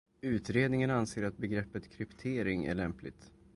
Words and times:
Utredningen 0.21 0.89
anser 0.91 1.23
att 1.23 1.37
begreppet 1.37 1.89
kryptering 1.91 2.65
är 2.65 2.75
lämpligt. 2.75 3.31